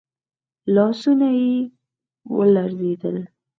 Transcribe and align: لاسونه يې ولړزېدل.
لاسونه 0.75 1.27
يې 1.41 1.53
ولړزېدل. 2.35 3.17